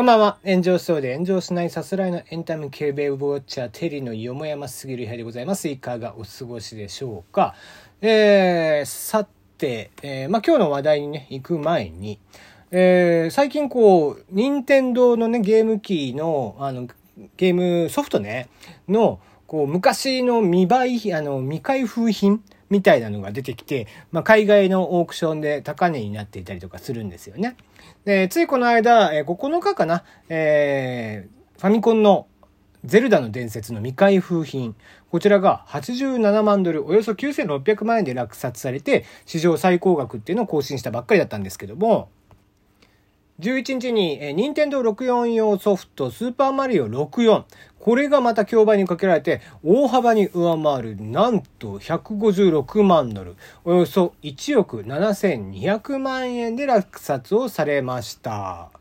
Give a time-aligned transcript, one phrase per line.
[0.00, 0.38] こんばんは。
[0.46, 5.68] 炎上しそうで炎上しないさすらいのエンタメ系ベイウォッチャーテリーのよもやますぎる部屋でございます。
[5.68, 7.54] いかがお過ごしでしょうか。
[8.00, 9.28] えー、さ
[9.58, 12.18] て、えー、まあ、今日の話題にね、行く前に、
[12.70, 16.88] えー、最近こう、任天堂のね、ゲーム機の、あの、
[17.36, 18.48] ゲームソフトね、
[18.88, 27.56] の、こう、昔の未売、あの、未開封品みたいなのが出てきて、まあ、海外のオークションで高値になっていたりとかするんですよね。
[28.04, 32.28] で、ついこの間、え、9日かな、えー、ファミコンの
[32.84, 34.76] ゼルダの伝説の未開封品。
[35.10, 42.08] こちらが87万ドル、およそ9600万円で落札されて、史上最高額っていうのを更新したばっかりだったんですけども、
[43.40, 47.44] 11日に、えー、任天堂64用ソフト、スーパーマリオ64。
[47.78, 58.79] これがまた競売にかけられて、大幅に上回る、なんと156万ドル、およそ1億7200万円で落札をされました。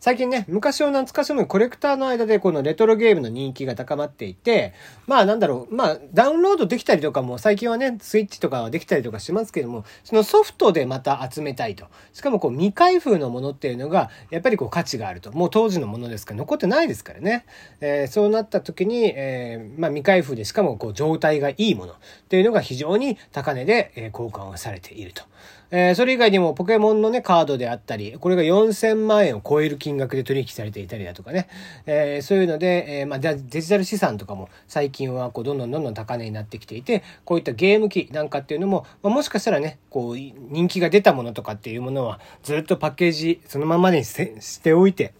[0.00, 4.72] 最近ね、昔を懐かしむコレクターの間でこのレトロゲームの人気が高まっていて、
[5.08, 11.86] まあなんだろう、まあダウンロードできたりとかも最近はね、スイッチとかはできたりとかしますけども、そのソフトでまた集めたいと。
[12.12, 15.32] しかもこう未開封のものっていうのが、やっぱりこう価値があると。
[15.32, 17.44] もう当時のものですから残ってないですからね。
[17.80, 21.96] えー、そうなった時に、えー、まあ未開封でしかもこう状態がいいものっ
[22.28, 25.24] ていうのが非常に高値で、え交換をされていると。
[25.70, 31.48] えー、それ以外にもポケモンのね、カードであったり、これが4000万円を超える金金額で取引されていたりだとかね、
[31.86, 45.14] えー、そういうので、えー、まあ、デジタル資産とかも最近はこう、どんどんどんどん高値になってきていて、こういったゲーム機なんかっていうのも、まあ、もしかしたらね、こう、人気が出たものとかっていうものは、ずっとパッケージそのままにしておいて、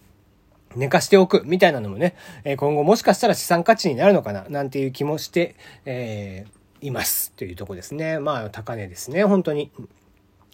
[0.75, 2.15] 寝かしておくみたいなのもね、
[2.57, 7.31] 今後もしかしたら資産価値になるのかな、なんていう気もして、えー、います。
[7.31, 8.19] というとこですね。
[8.19, 9.71] まあ、高値ですね、本当に。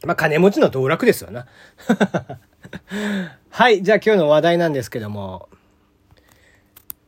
[0.06, 1.48] まあ、金持ちの道楽ですよな。
[3.50, 3.84] はい。
[3.84, 5.50] じゃあ今日の話題なんですけども、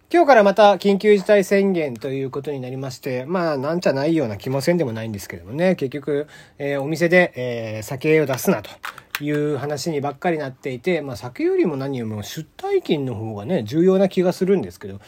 [0.09, 6.27] 今日からまた緊急事態宣言ということになりまして、まあ、なんちゃないような気もせんでもないんですけどもね、結局、
[6.57, 8.69] えー、お店で、えー、酒を出すなと
[9.21, 15.01] いう話にばっかりなっていて、まあ、酒よりも何よりも出退勤の方がね、重要な気がするんですけど、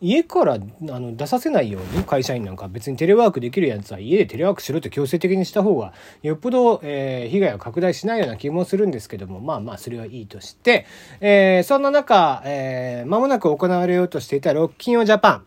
[0.00, 10.86] 家からあの出させないように会社員なんか別にテレワークできるやつは家でテレワークしろって強制的にした方がよっぽど、えー、被害を拡大しないような気もするんですけどもまあまあそれはいいとして、
[11.20, 15.46] えー、そんな中、えー、間もなく行われようとしていたロッキンオジャパン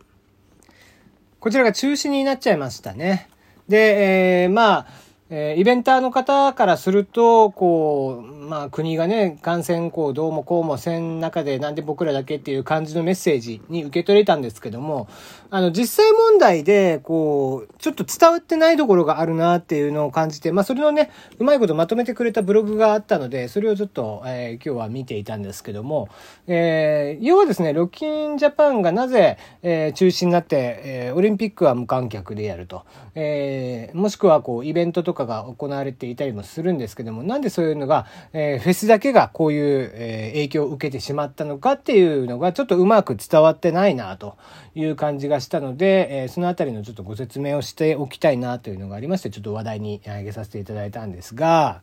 [1.39, 3.29] こちらが中止になっちゃいましたね。
[3.69, 4.87] で、えー、まあ
[5.31, 15.07] えー、イベンターの方からすると、こう、まあ国がね、感染こうどうもこうもせん中でなんで僕らだけっていう感じのメッセージに受け取れたんですけども、
[15.51, 26.09] あの実際問題で、こう、ちょっと伝わってないところがあるなっていうのを感じて、まあそれのね、うまいことまとめてくれたブログがあったので、それをちょっと、えー、今日は見ていたんですけども、
[26.47, 44.37] えー、要はですね、ロッキンジャパンがなぜ、えー、中止になって、えー、オリンピックは無観客でやると、えー、もしくはこう、イベントとかかが行われていたりもするんですけども、なんでそういうのが、えー、フェスだけがこういう、えー、影響を受けてしまったのかっていうのがちょっとうまく伝わってないなと
[44.75, 51.81] いう感じがしたので、えー、そのあたりのちょっとご説明をしておきたいなというのがありまして、ちょっと話題に挙げさせていただいたんですが、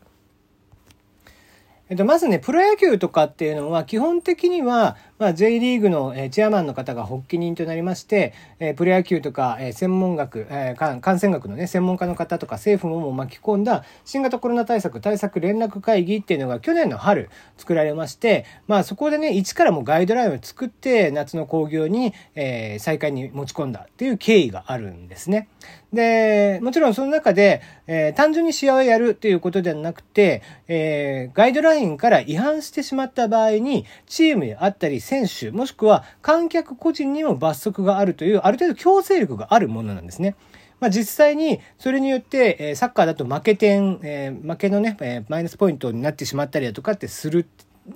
[1.89, 25.49] えっと、まずね、プロ野球とかっていうのは、基本的には、まあ、J リーグの、えチェアマンの方が発起人となりまして、えプロ野球とか、え専門学、え感染学のね、専門家の方とか政府も巻き込んだ新型コロナ対策対策連絡会議っていうのが去年の春作られまして、まあそこでね、一からもガイドラインを作って夏の興行に、え再開に持ち込んだっていう経緯があるんですね。
[25.93, 40.35] で、もちろんその中で、えー、単純に試合をやるということではなくて、えー、ガイドラインから違反してしまった場合に、チームであったり選手、もしくは観客個人にも罰則があるという、ある程度強制力があるものなんですね。
[40.81, 47.47] まあ、実際にそれによって、え、サッカーだと負け点、え、負けのね、え、マイナスポイントになってしまったりだとかってする、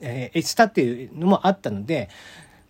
[0.01, 2.09] えー、したっていうのもあったので、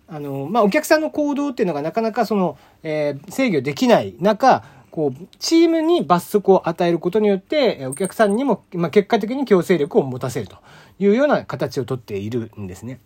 [0.09, 10.57] あの、まあ、お客さんの行動っていうのがなかなかその、え、制御できない中、こう、チームに罰則を与えることによって、お客さんにも、まあ、結果的に強制力を持たせると
[10.99, 13.01] いうような形をとっているんですね。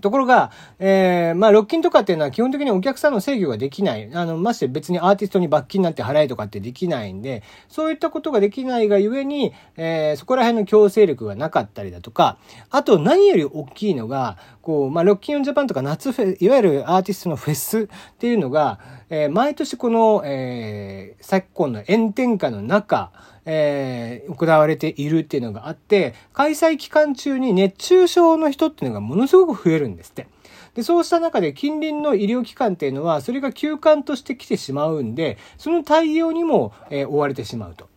[0.00, 4.10] ところが、えー、まあ、ロッキンとかっていうのは基本的にお客さんの制御ができない。
[4.12, 12.38] あの、まして別にアーティストに罰金なんて払えとかってできないんで、そういったことができないがゆえに、えー、そこら辺の強制力がなかったりだとか、
[12.70, 17.86] あと何より大きいのが、こう、まあ、ロッキンオンジャパンとか夏フェ、いわゆるアーティストのフェスっ
[18.18, 18.78] ていうのが、
[19.10, 23.12] えー、毎年この、えー、昨今の炎天下の中、
[23.44, 30.28] えー、行われているっていうのがあって、開催期間中に熱中症の人っていうのがものすごく増えるんですって。
[30.74, 37.91] で、そうした中で近隣の医療機関っていうのは、それが休館として来てしまうんで、その対応にも、えー、追われてしまうと。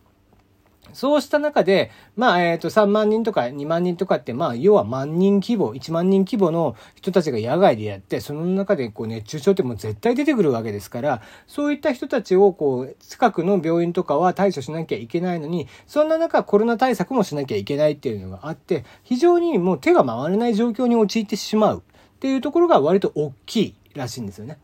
[0.96, 24.58] そうした中で、まあ、えっ、ー、と、3万人とか2万人とかって、まあ、要は万人規模、1万人規模の人たちが野外でやって、その中でこう熱中症ってもう絶対出てくるわけですから、そういった人たちをこう、近くの病院とかは対処しなきゃいけないのに、そんな中コロナ対策もしなきゃいけないっていうのがあって、非常にもう手が回らない状況に陥ってしまうっていうところが割と大きいらしいんですよね。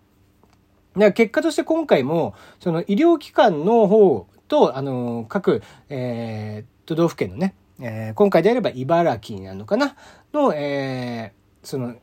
[0.95, 9.97] だから結果として今回も、その医療機関の方と、あの、各、えー、都道府県のね、えー、今回であれば茨城なのかな？
[10.35, 11.95] の、えー、その、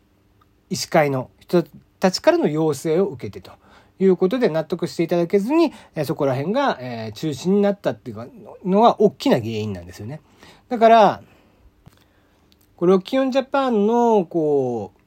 [0.71, 1.63] 医師会の人
[1.99, 3.51] たちからの要請を受けてと
[3.99, 8.31] いうことで納得していただけずに、えー、そこら辺が、えー、中止になったっていう
[8.65, 10.19] のが大きな原因なんですよね。
[10.69, 11.21] だから、
[12.77, 14.98] これ、ロッキオンジャパンの、こう、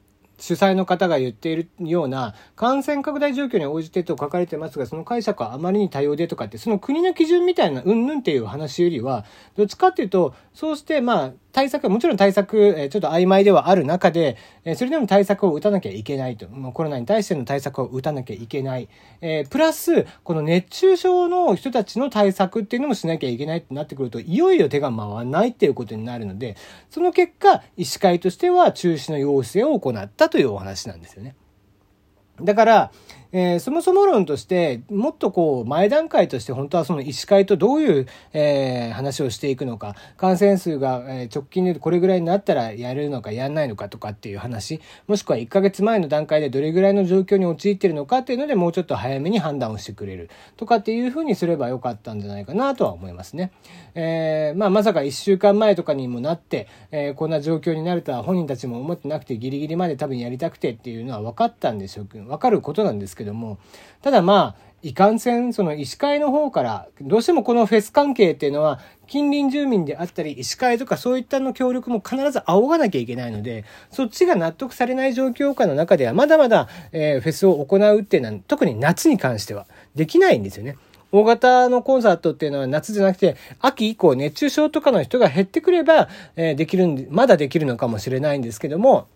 [0.42, 9.24] 主催の方が言っているような感染拡大状況に応じてと書かれてますが、その解釈はあまりに多様でとかって、その国の基準みたいなうんぬんっていう話よりは、
[9.56, 16.48] どっちかっていうと、そうしてまあ、対策、もちろん対策、えちょっと曖昧ではある中で、えそれでも対策を打たなきゃいけないと。
[16.48, 18.88] もうコロナに対しての対策を打たなきゃいけない。
[19.20, 26.56] え、プラス、この熱中症の人たちの対策っていうのもしなきゃいけないってなってくると、いよいよ手が回らないっていうことになるので、
[26.88, 31.36] その結果、医師会としては中止の要請を行ったというお話なんですよね。
[32.40, 32.92] だから、
[33.32, 53.52] えー、そもそも論として、もっとこう、前段階として本当はその医師会とどういう、えー、話をしていくのか、感染数が、え直近でこれぐらいになったらやるのかやんないのかとかっていう話、もしくは1ヶ月前の段階でどれぐらいの状況に陥っているのかっていうので、もうちょっと早めに判断をしてくれるとかっていうふうにすればよかったんじゃないかなとは思いますね。
[53.94, 63.58] えー、まあ、まさか1週間前とかにもなって、えこんな状況になるとは本人たちも思ってなくてギリギリまで多分やりたくてっていうのは分かったんでしょうけど、分かることなんですけどけども、
[64.02, 80.76] ただまあ、いかんせん、その医師会の方から、どうしてもこのフェス関係っていうのは、近隣住民であったり、医師会とかそういったの協力も必ず仰がなきゃいけないので、そっちが納得されない状況下の中では、まだまだ、えー、フェスを行うっていうのは、特に夏に関しては、できないんですよね。
[81.12, 89.06] 大型のコンサートっていうのは夏じゃなくて、秋以降熱中症とかの人が減ってくれば、えー、できるんで、まだできるのかもしれないんですけども、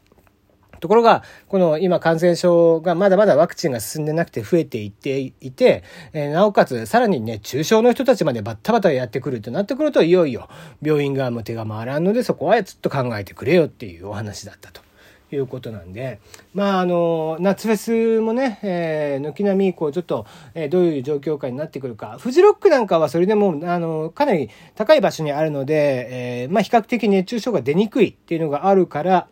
[0.81, 10.49] ところが、この今感染症がまだまだワクチンが進んでなくて増えていっていて、えー、なおかつさらにね、重症の人たちまでバッタバタやってくるとなってくると、いよいよ
[10.82, 14.87] 病院側も手が回らんので、そこはずっと考えてくれよっていうお話だったと。
[15.34, 16.20] いうことなんで、
[16.55, 22.17] まあ、あの、夏フェスもね、えー、軒並み、こう、ちょっと、えー、どういう状況下になってくるか。
[22.19, 29.28] フジロックなんかはそれでも、あの、かなり高い場所にあるので、えー、まあ、比較的熱中症が出にくいっていうのがあるから、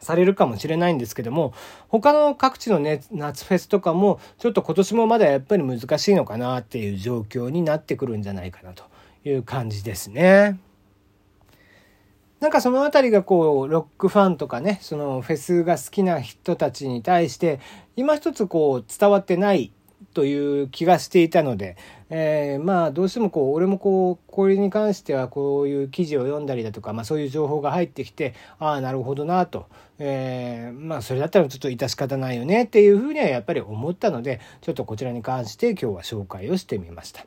[0.00, 1.54] されるかもしれないんですけども、
[1.88, 8.84] 他の各地の、ね、夏フェスとかも、ちょっと今年もまだやっぱり難しいのかなっていう状況になってくるんじゃないかなと
[9.24, 10.58] いう感じですね。
[12.40, 17.60] なんかそのあたりがこう、ロックファンとかね、そのフェスが好きな人たちに対して、
[17.96, 19.72] 今一つこう、伝わってない
[20.14, 21.76] という気がしていたので、
[22.10, 29.66] えー、まあどうしてもこう俺もこうこれに関してはこういう記事を読んだりだとか、まあ、そういう情報が入ってきてああなるほどなと、
[30.00, 37.24] えー、まあそれだったらちょっと致し方ないよねっていうふうにはやっぱり思ったのでちょっとこちらに関して今日は紹介をしてみました。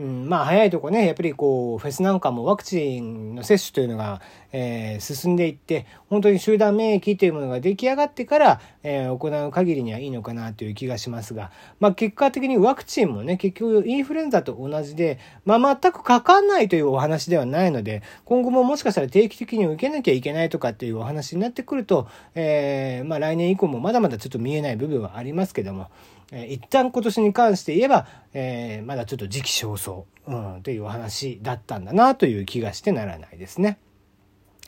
[0.00, 25.88] うん、まあ早いとこね、やっぱりこう、フェスなんかもワクチンの接種というのが、えー、進んでいって、本当に集団免疫というものが出来上がってから、えー、行う限りにはいいのかなという気がしますが、まあ結果的にワクチンもね、結局インフルエンザと同じで、まあ全くかかんないというお話ではないので、今後ももしかしたら定期的に受けなきゃいけないとかっていうお話になってくると、えー、まあ来年以降もまだまだちょっと見えない部分はありますけども、
[26.32, 33.78] えー、一旦今年に関して言えば、えー、まだちょっと時期尚早、うん、というお話だったんだなという気がしてならないですね。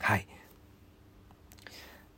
[0.03, 0.27] はい。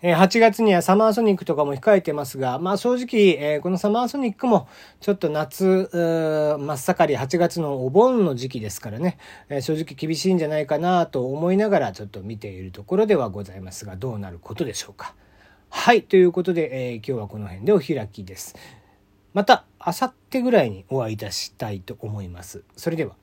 [0.03, 4.69] 8月にはサマーソニックとかも控えてますが、まあ正直、え、このサマーソニックも
[5.01, 5.89] ちょっと夏、
[6.61, 9.17] 真っ盛り8月のお盆の時期ですからね、
[9.49, 15.15] え、正直厳しいんじゃないかなと思いながらちょっと見ているところではございますが、どうなることでしょうか。
[15.71, 16.03] はい。
[16.03, 18.57] ということで、えー、今日はこの辺でお開きです。
[19.33, 22.63] また、あさってぐらいにお会いいたしたいと思います。
[22.77, 23.17] それでは。